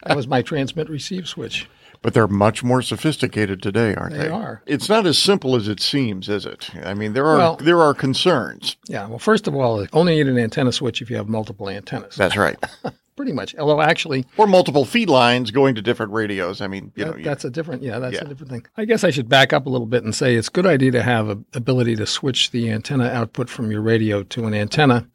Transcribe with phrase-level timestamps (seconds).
[0.04, 1.68] that was my transmit receive switch.
[2.02, 4.24] But they're much more sophisticated today, aren't they?
[4.24, 4.62] They are.
[4.66, 6.70] It's not as simple as it seems, is it?
[6.86, 8.78] I mean, there are Well- there are concerns.
[8.88, 12.16] Yeah, well, first of all, only need an antenna switch if you have multiple antennas.
[12.16, 12.58] That's right.
[13.18, 13.54] Pretty much.
[13.58, 16.62] Although, actually, or multiple feed lines going to different radios.
[16.62, 18.22] I mean, you know, that- you- that's a different, yeah, that's Yeah.
[18.22, 18.66] a different thing.
[18.78, 20.92] I guess I should back up a little bit and say it's a good idea
[20.92, 25.06] to have a ability to switch the antenna output from your radio to an antenna.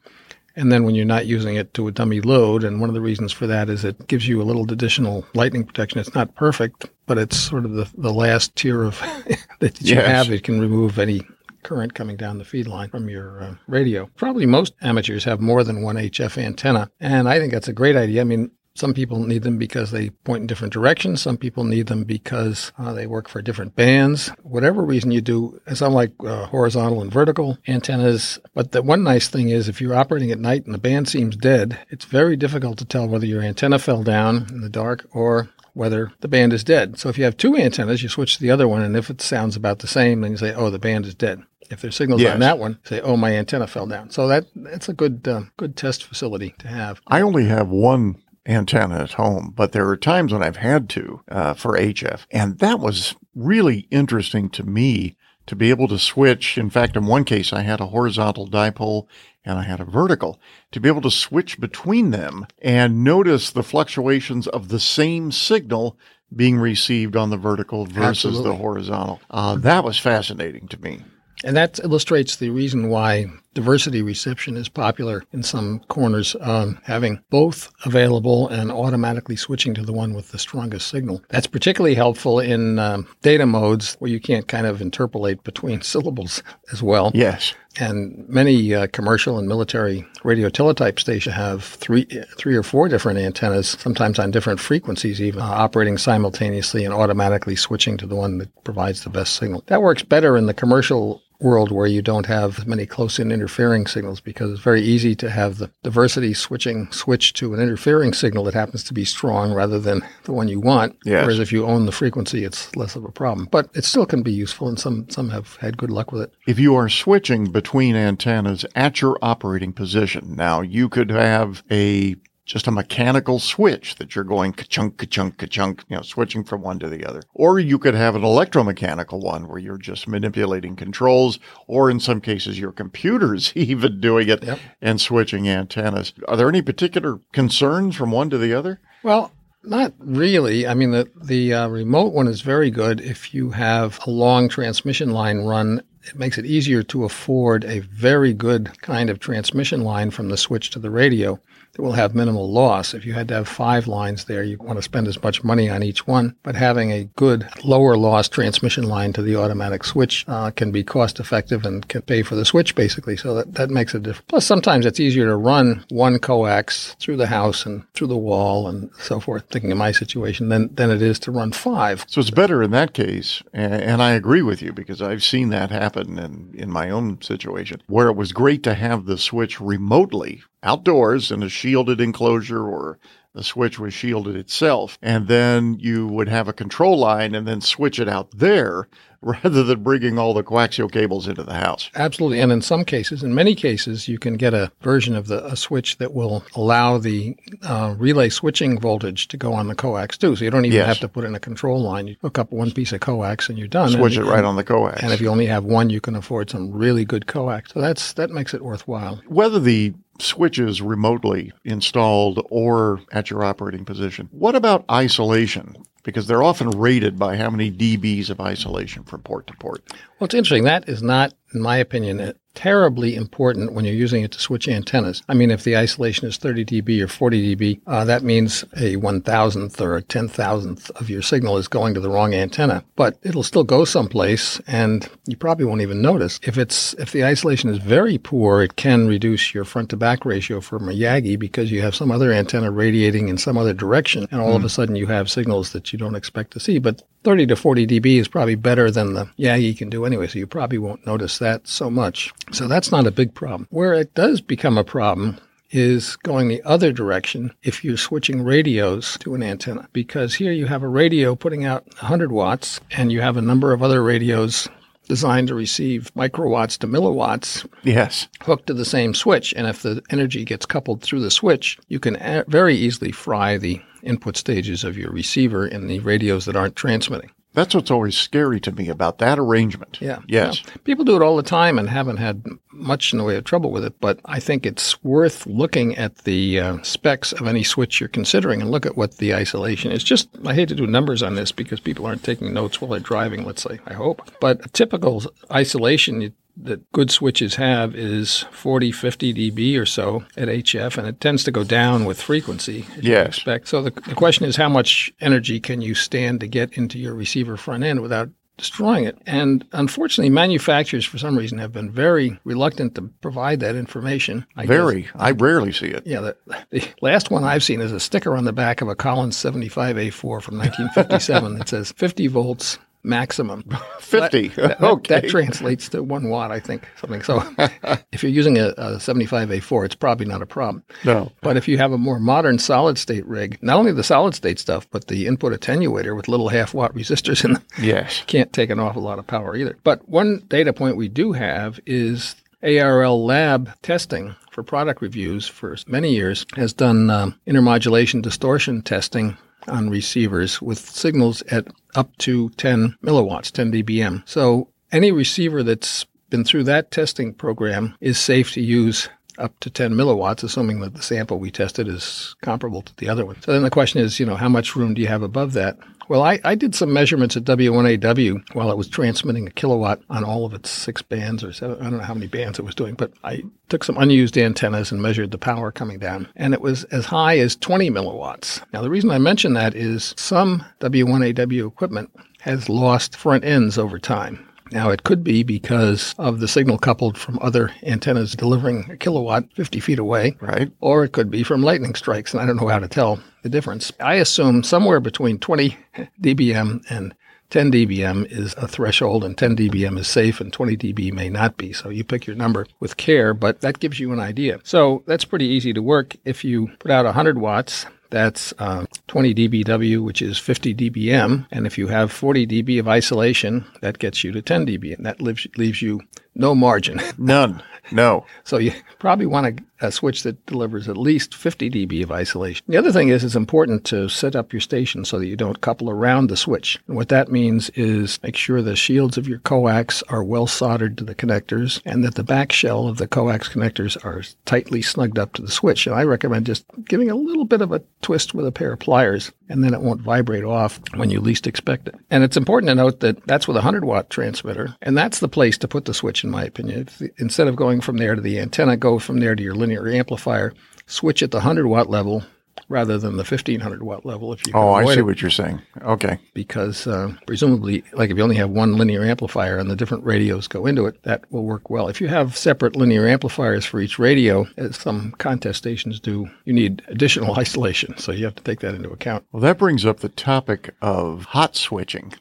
[0.56, 3.00] And then when you're not using it to a dummy load, and one of the
[3.00, 5.98] reasons for that is it gives you a little additional lightning protection.
[5.98, 8.98] It's not perfect, but it's sort of the, the last tier of
[9.60, 10.06] that you Yes.
[10.06, 10.30] have.
[10.32, 11.22] It can remove any
[11.64, 14.08] current coming down the feed line from your uh, radio.
[14.16, 17.96] Probably most amateurs have more than one HF antenna, and I think that's a great
[17.96, 18.20] idea.
[18.20, 21.22] I mean, some people need them because they point in different directions.
[21.22, 24.32] Some people need them because uh, they work for different bands.
[24.42, 28.40] Whatever reason you do, some like uh, horizontal and vertical antennas.
[28.52, 31.36] But the one nice thing is if you're operating at night and the band seems
[31.36, 35.50] dead, it's very difficult to tell whether your antenna fell down in the dark or
[35.74, 36.98] whether the band is dead.
[36.98, 39.20] So if you have two antennas, you switch to the other one, and if it
[39.20, 42.20] sounds about the same, then you say, "Oh, the band is dead." If there's signals
[42.20, 42.34] Yes.
[42.34, 45.42] on that one, say, "Oh, my antenna fell down." So that that's a good uh,
[45.56, 47.00] good test facility to have.
[47.08, 51.22] I only have one antenna at home, but there are times when I've had to
[51.28, 55.16] uh, for HF, and that was really interesting to me
[55.46, 56.56] to be able to switch.
[56.56, 59.06] In fact, in one case, I had a horizontal dipole
[59.44, 60.40] and I had a vertical
[60.72, 65.98] to be able to switch between them and notice the fluctuations of the same signal
[66.34, 69.20] being received on the vertical versus the horizontal.
[69.30, 71.02] Uh, that was fascinating to me.
[71.44, 77.20] And that illustrates the reason why diversity reception is popular in some corners, um, having
[77.30, 81.22] both available and automatically switching to the one with the strongest signal.
[81.30, 86.42] That's particularly helpful in um, data modes where you can't kind of interpolate between syllables
[86.72, 87.12] as well.
[87.14, 87.54] Yes.
[87.76, 92.04] And many uh, commercial and military radio teletype stations have three,
[92.38, 97.56] three or four different antennas, sometimes on different frequencies, even uh, operating simultaneously and automatically
[97.56, 99.64] switching to the one that provides the best signal.
[99.66, 104.20] That works better in the commercial world where you don't have many close-in interfering signals
[104.20, 108.54] because it's very easy to have the diversity switching switch to an interfering signal that
[108.54, 110.96] happens to be strong rather than the one you want.
[111.04, 111.24] Yes.
[111.24, 113.48] Whereas if you own the frequency, it's less of a problem.
[113.50, 116.32] But it still can be useful, and some some have had good luck with it.
[116.46, 122.16] if you are switching between antennas at your operating position, now you could have a
[122.44, 126.78] just a mechanical switch that you're going ka-chunk, ka-chunk, ka-chunk, you know, switching from one
[126.78, 127.22] to the other.
[127.32, 132.20] Or you could have an electromechanical one where you're just manipulating controls, or in some
[132.20, 134.58] cases your computer's even doing it Yep.
[134.82, 136.12] and switching antennas.
[136.28, 138.80] Are there any particular concerns from one to the other?
[139.02, 140.66] Well, not really.
[140.66, 144.48] I mean, the the uh, remote one is very good if you have a long
[144.50, 145.82] transmission line run.
[146.06, 150.36] It makes it easier to afford a very good kind of transmission line from the
[150.36, 151.40] switch to the radio
[151.72, 152.94] that will have minimal loss.
[152.94, 155.68] If you had to have five lines there, you want to spend as much money
[155.68, 156.36] on each one.
[156.44, 160.84] But having a good lower loss transmission line to the automatic switch uh, can be
[160.84, 163.16] cost effective and can pay for the switch basically.
[163.16, 164.26] So that, that makes a difference.
[164.28, 168.68] Plus, sometimes it's easier to run one coax through the house and through the wall
[168.68, 172.04] and so forth, thinking of my situation, than, than it is to run five.
[172.08, 173.42] So it's better in that case.
[173.52, 177.20] a- And I agree with you because I've seen that happen in, in my own
[177.22, 182.66] situation where it was great to have the switch remotely outdoors in a shielded enclosure
[182.66, 182.98] or
[183.34, 184.96] the switch was shielded itself.
[185.02, 188.88] And then you would have a control line and then switch it out there
[189.42, 191.90] rather than bringing all the coaxial cables into the house.
[191.94, 192.40] Absolutely.
[192.40, 195.56] And in some cases, in many cases, you can get a version of the a
[195.56, 200.36] switch that will allow the uh, relay switching voltage to go on the coax too.
[200.36, 200.86] So you don't even Yes.
[200.86, 202.06] have to put in a control line.
[202.08, 203.90] You hook up one piece of coax and you're done.
[203.90, 205.02] Switch it and, right on the coax.
[205.02, 207.72] And if you only have one, you can afford some really good coax.
[207.72, 209.20] So that's that makes it worthwhile.
[209.28, 214.28] whether the switch is remotely installed or at your operating position.
[214.30, 215.76] What about isolation?
[216.04, 219.82] Because they're often rated by how many dBs of isolation from port to port.
[219.90, 220.64] Well, it's interesting.
[220.64, 225.22] That is not, in my opinion, terribly important when you're using it to switch antennas.
[225.28, 228.96] I mean, if the isolation is 30 dB or 40 dB, uh, that means a
[228.96, 232.84] one thousandth or a ten thousandth of your signal is going to the wrong antenna.
[232.96, 236.40] But it'll still go someplace, and you probably won't even notice.
[236.42, 240.24] If it's if the isolation is very poor, it can reduce your front to back
[240.24, 244.28] ratio from a Yagi because you have some other antenna radiating in some other direction,
[244.30, 244.56] and all mm.
[244.56, 246.78] of a sudden you have signals that you don't expect to see.
[246.78, 250.38] But 30 to 40 dB is probably better than the Yagi can do anyway, so
[250.38, 252.32] you probably won't notice that so much.
[252.52, 253.68] So that's not a big problem.
[253.70, 255.38] Where it does become a problem
[255.70, 259.88] is going the other direction if you're switching radios to an antenna.
[259.92, 263.72] Because here you have a radio putting out 100 watts, and you have a number
[263.72, 264.68] of other radios
[265.08, 267.66] designed to receive microwatts to milliwatts.
[267.82, 268.28] Yes.
[268.42, 269.52] Hooked to the same switch.
[269.54, 273.58] And if the energy gets coupled through the switch, you can a- very easily fry
[273.58, 277.30] the input stages of your receiver in the radios that aren't transmitting.
[277.54, 279.98] That's what's always scary to me about that arrangement.
[280.00, 280.18] Yeah.
[280.26, 280.62] Yes.
[280.66, 280.72] Yeah.
[280.82, 283.70] People do it all the time and haven't had much in the way of trouble
[283.70, 288.00] with it, but I think it's worth looking at the uh, specs of any switch
[288.00, 290.02] you're considering and look at what the isolation is.
[290.02, 293.00] Just, I hate to do numbers on this because people aren't taking notes while they're
[293.00, 294.28] driving, let's say, I hope.
[294.40, 295.22] But a typical
[295.52, 296.34] isolation,
[296.64, 301.44] that good switches have is 40, 50 dB or so at HF, and it tends
[301.44, 303.06] to go down with frequency, as yes.
[303.06, 303.68] you expect.
[303.68, 307.14] So the, the question is how much energy can you stand to get into your
[307.14, 309.18] receiver front end without destroying it.
[309.26, 314.46] And unfortunately, manufacturers, for some reason, have been very reluctant to provide that information.
[314.56, 315.02] I very.
[315.02, 315.12] Guess.
[315.16, 316.06] I rarely see it.
[316.06, 316.20] Yeah.
[316.20, 316.36] The,
[316.70, 320.42] the, last one I've seen is a sticker on the back of a Collins 75A4
[320.42, 323.62] from 1957 that says 50 volts, maximum.
[324.00, 324.48] 50.
[324.48, 325.20] That, okay.
[325.20, 327.22] That, translates to one watt, I think, something.
[327.22, 327.42] So
[328.12, 330.82] if you're using a, a 75A4, it's probably not a problem.
[331.04, 331.30] No.
[331.42, 334.58] But if you have a more modern solid state rig, not only the solid state
[334.58, 338.24] stuff, but the input attenuator with little half watt resistors in them, yes.
[338.26, 339.76] can't take an awful lot of power either.
[339.84, 345.76] But one data point we do have is ARRL Lab testing for product reviews for
[345.86, 349.36] many years has done um, intermodulation distortion testing
[349.68, 354.26] on receivers with signals at up to 10 milliwatts, 10 dBm.
[354.28, 359.08] So any receiver that's been through that testing program is safe to use
[359.38, 363.24] up to 10 milliwatts, assuming that the sample we tested is comparable to the other
[363.24, 363.40] one.
[363.42, 365.78] So then the question is, you know, how much room do you have above that?
[366.08, 370.22] Well, I, I did some measurements at W1AW while it was transmitting a kilowatt on
[370.22, 371.78] all of its six bands or seven.
[371.80, 374.92] I don't know how many bands it was doing, but I took some unused antennas
[374.92, 378.62] and measured the power coming down, and it was as high as 20 milliwatts.
[378.72, 382.10] Now, the reason I mention that is some W1AW equipment
[382.40, 384.46] has lost front ends over time.
[384.72, 389.44] Now, it could be because of the signal coupled from other antennas delivering a kilowatt
[389.54, 390.36] 50 feet away.
[390.40, 390.70] Right.
[390.80, 393.48] Or it could be from lightning strikes, and I don't know how to tell the
[393.48, 393.92] difference.
[394.00, 395.76] I assume somewhere between 20
[396.22, 397.14] dBm and
[397.50, 401.56] 10 dBm is a threshold, and 10 dBm is safe, and 20 dB may not
[401.56, 401.72] be.
[401.72, 404.58] So you pick your number with care, but that gives you an idea.
[404.64, 406.16] So that's pretty easy to work.
[406.24, 411.46] If you put out 100 watts, that's uh, 20 dBW, which is 50 dBm.
[411.50, 415.04] And if you have 40 dB of isolation, that gets you to 10 dB, and
[415.04, 416.00] that leaves, leaves you
[416.34, 417.00] no margin.
[417.18, 417.62] None.
[417.90, 418.24] No.
[418.44, 422.10] so you probably want a, a, uh, switch that delivers at least 50 dB of
[422.10, 422.64] isolation.
[422.68, 425.60] The other thing is it's important to set up your station so that you don't
[425.60, 426.78] couple around the switch.
[426.86, 430.96] And what that means is make sure the shields of your coax are well soldered
[430.98, 435.18] to the connectors and that the back shell of the coax connectors are tightly snugged
[435.18, 435.86] up to the switch.
[435.86, 438.78] And I recommend just giving a little bit of a twist with a pair of
[438.78, 441.94] pliers and then it won't vibrate off when you least expect it.
[442.10, 445.28] And it's important to note that that's with a 100 watt transmitter and that's the
[445.28, 446.80] place to put the switch in my opinion.
[446.80, 449.88] If, instead of going from there to the antenna, go from there to your linear
[449.88, 450.54] amplifier,
[450.86, 452.24] switch at the 100 watt level
[452.68, 455.02] rather than the 1500 watt level if you oh i see it.
[455.02, 455.60] what you're saying.
[455.82, 456.18] Okay.
[456.32, 460.48] Because uh, presumably like if you only have one linear amplifier and the different radios
[460.48, 461.88] go into it that will work well.
[461.88, 466.52] If you have separate linear amplifiers for each radio as some contest stations do you
[466.52, 467.96] need additional isolation.
[467.98, 469.24] So you have to take that into account.
[469.32, 472.14] Well that brings up the topic of hot switching.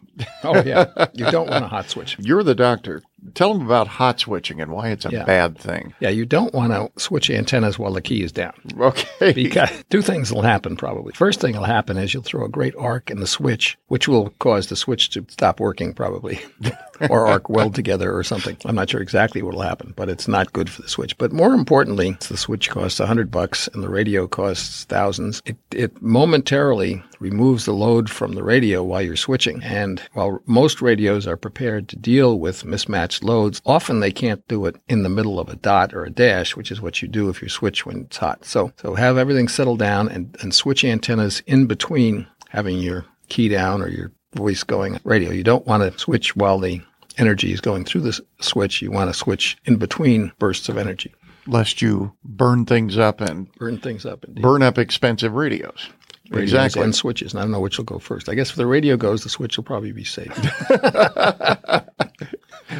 [0.44, 1.08] Oh yeah.
[1.14, 2.18] You don't want a hot switch.
[2.20, 3.02] You're the doctor
[3.34, 5.24] Tell them about hot switching and why it's a yeah.
[5.24, 5.94] bad thing.
[6.00, 8.54] Yeah, you don't want to switch antennas while the key is down.
[8.80, 9.34] Okay.
[9.44, 11.14] Because two things will happen probably.
[11.14, 14.30] First thing will happen is you'll throw a great arc in the switch, which will
[14.40, 16.42] cause the switch to stop working probably.
[17.10, 18.58] or arc weld together or something.
[18.66, 21.18] I'm not sure exactly what will happen, but it's not good for the switch.
[21.18, 25.42] But more importantly, the switch costs a hundred bucks and the radio costs thousands.
[25.46, 29.64] It, it momentarily removes the load from the radio while you're switching.
[29.64, 34.66] And while most radios are prepared to deal with mismatched loads, often they can't do
[34.66, 37.30] it in the middle of a dot or a dash, which is what you do
[37.30, 38.46] if you switch when it's hot.
[38.46, 43.48] So, so have everything settle down and, and switch antennas in between having your key
[43.48, 45.32] down or your voice going radio.
[45.32, 46.82] You don't want to switch while the
[47.18, 48.82] energy is going through the switch.
[48.82, 51.14] You want to switch in between bursts of energy.
[51.46, 54.24] Lest you burn things up and burn things up.
[54.24, 55.90] and Burn up expensive radios.
[56.30, 56.84] Radios exactly.
[56.84, 57.34] And switches.
[57.34, 58.30] And I don't know which will go first.
[58.30, 60.32] I guess if the radio goes, the switch will probably be safe.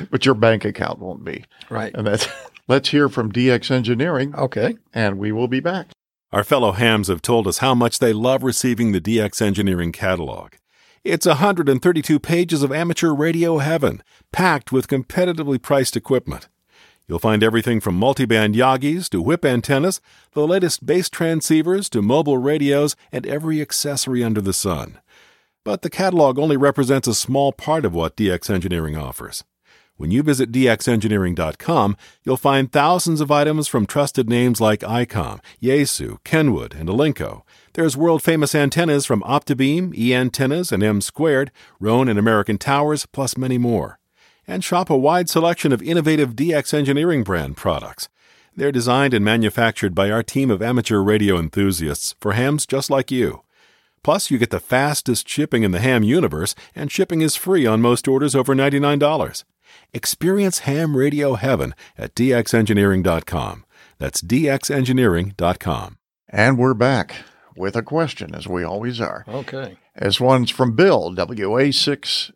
[0.10, 1.44] but your bank account won't be.
[1.70, 1.94] Right.
[1.94, 2.28] And that's
[2.68, 4.34] let's hear from DX Engineering.
[4.36, 4.78] Okay.
[4.94, 5.88] And we will be back.
[6.32, 10.54] Our fellow hams have told us how much they love receiving the DX Engineering catalog.
[11.04, 16.48] It's 132 pages of amateur radio heaven, packed with competitively priced equipment.
[17.10, 20.00] You'll find everything from multiband Yagis to whip antennas,
[20.32, 25.02] the latest base transceivers to mobile radios, and every accessory under the sun.
[25.66, 29.44] But the catalog only represents a small part of what DX Engineering offers.
[29.96, 36.24] When you visit dxengineering.com, you'll find thousands of items from trusted names like ICOM, Yaesu,
[36.24, 37.44] Kenwood, and Alinco.
[37.74, 43.60] There's world-famous antennas from Optibeam, E-Antennas, and M Squared, Rohn and American Towers, plus many
[43.60, 44.00] more.
[44.48, 48.10] And shop a wide selection of innovative DX Engineering brand products.
[48.56, 53.12] They're designed and manufactured by our team of amateur radio enthusiasts for hams just like
[53.12, 53.44] you.
[54.04, 57.80] Plus, you get the fastest shipping in the ham universe, and shipping is free on
[57.80, 59.44] most orders over $99.
[59.94, 63.66] Experience ham radio heaven at dxengineering.com.
[64.00, 65.98] That's dxengineering.com.
[66.30, 67.16] And we're back
[67.56, 69.24] with a question, as we always are.
[69.28, 69.78] Okay.
[69.96, 72.32] This one's from Bill, WA6SZE,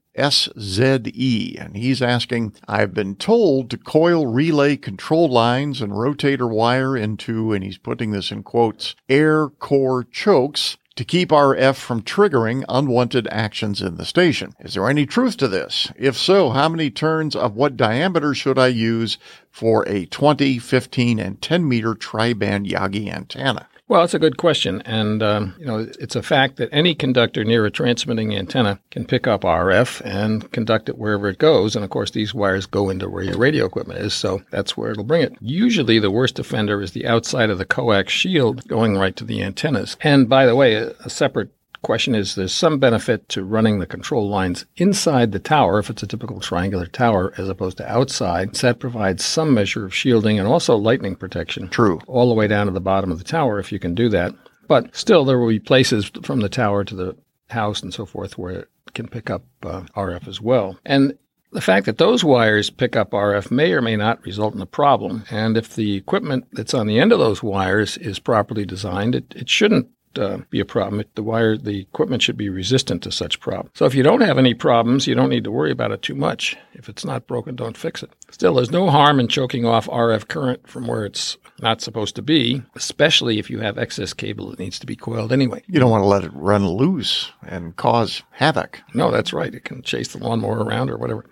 [1.60, 7.53] and he's asking I've been told to coil relay control lines and rotator wire into,
[7.53, 13.27] and he's putting this in quotes, air core chokes to keep RF from triggering unwanted
[13.32, 14.56] actions in the station.
[14.60, 15.92] Is there any truth to this?
[15.96, 19.20] If so, how many turns of what diameter should I use
[19.51, 23.68] for a 20, 15, and 10 meter tri-band Yagi antenna?
[23.89, 24.82] Well, it's a good question.
[24.82, 29.06] And, um, you know, it's a fact that any conductor near a transmitting antenna can
[29.06, 31.74] pick up RF and conduct it wherever it goes.
[31.74, 34.13] And of course, these wires go into where your radio equipment is.
[34.13, 35.38] So that's where it'll bring it.
[35.39, 39.41] Usually, the worst offender is the outside of the coax shield going right to the
[39.41, 39.96] antennas.
[40.01, 41.51] And by the way, a, a separate
[41.88, 46.03] question is there's some benefit to running the control lines inside the tower if it's
[46.03, 48.58] a typical triangular tower as opposed to outside.
[48.58, 51.70] So that provides some measure of shielding and also lightning protection.
[51.70, 52.01] True.
[52.06, 54.36] All the way down to the bottom of the tower if you can do that.
[54.67, 57.15] But still, there will be places from the tower to the
[57.50, 60.77] house and so forth where it can pick up uh, RF as well.
[60.86, 61.17] And
[61.53, 64.65] the fact that those wires pick up RF may or may not result in a
[64.65, 65.24] problem.
[65.32, 69.34] And if the equipment that's on the end of those wires is properly designed, it,
[69.38, 69.88] it shouldn't
[70.18, 71.04] uh, be a problem.
[71.16, 73.72] the wire, the equipment should be resistant to such problems.
[73.76, 76.16] So if you don't have any problems, you don't need to worry about it too
[76.16, 76.56] much.
[76.74, 78.12] If it's not broken, don't fix it.
[78.32, 82.22] Still, there's no harm in choking off RF current from where it's not supposed to
[82.22, 85.64] be, especially if you have excess cable that needs to be coiled anyway.
[85.68, 88.82] You don't want to let it run loose and cause havoc.
[88.94, 89.54] No, that's right.
[89.54, 91.26] It can chase the lawnmower around or whatever.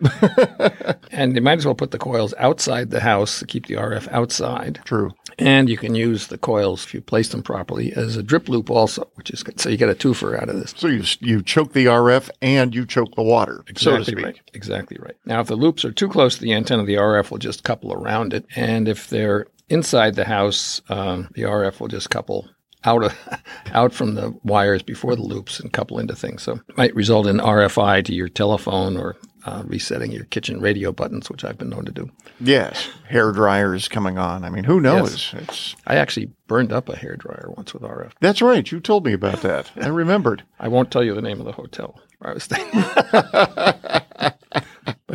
[1.11, 4.07] and you might as well put the coils outside the house to keep the RF
[4.11, 4.79] outside.
[4.85, 5.11] True.
[5.37, 8.69] And you can use the coils if you place them properly as a drip loop
[8.69, 9.59] also, which is good.
[9.59, 10.73] So you get a twofer out of this.
[10.77, 13.63] So you you choke the RF and you choke the water.
[13.67, 14.39] Exactly so right.
[14.53, 15.15] Exactly right.
[15.25, 17.93] Now, if the loops are too close to the antenna, the RF will just couple
[17.93, 22.47] around it, and if they're inside the house, um, the RF will just couple
[22.83, 23.17] out of
[23.73, 26.43] out from the wires before the loops and couple into things.
[26.43, 30.91] So it might result in RFI to your telephone or uh, resetting your kitchen radio
[30.91, 32.09] buttons, which I've been known to do.
[32.39, 34.43] Yes, hair dryers coming on.
[34.43, 35.31] I mean, who knows?
[35.33, 35.43] Yes.
[35.43, 38.13] It's I actually burned up a hair dryer once with RF.
[38.19, 38.69] That's right.
[38.69, 39.71] You told me about that.
[39.77, 40.43] I remembered.
[40.59, 42.71] I won't tell you the name of the hotel where I was staying.